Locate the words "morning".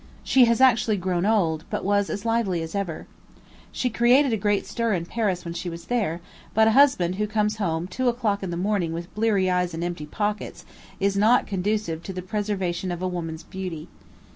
8.57-8.93